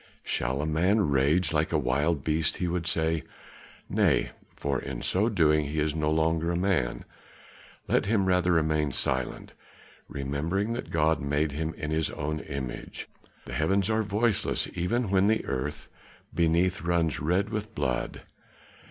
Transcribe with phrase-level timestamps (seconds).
[0.23, 3.21] "Shall a man rage like a wild beast?" he would say.
[3.87, 7.05] "Nay, for in so doing he is no longer a man;
[7.87, 9.53] let him rather remain silent,
[10.07, 13.07] remembering that God made him in his own image.
[13.45, 15.87] The heavens are voiceless even when the earth
[16.33, 18.23] beneath runs red with blood.